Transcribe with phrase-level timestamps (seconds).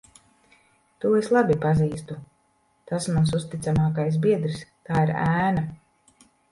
[1.03, 2.17] To es labi pazīstu.
[2.93, 4.61] Tas mans uzticamākais biedrs.
[4.91, 5.71] Tā ir ēna.